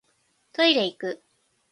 [0.51, 1.21] トイレいく